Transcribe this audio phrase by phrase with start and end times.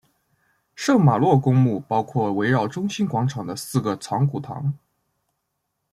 [0.73, 4.73] 圣玛洛公墓包括围绕中心广场的四个藏骨堂。